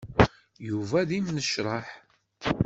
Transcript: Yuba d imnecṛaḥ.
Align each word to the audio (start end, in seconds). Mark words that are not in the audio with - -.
Yuba 0.69 0.99
d 1.09 1.11
imnecṛaḥ. 1.17 1.87